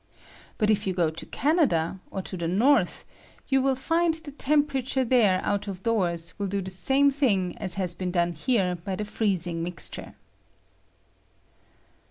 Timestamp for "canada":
1.27-1.99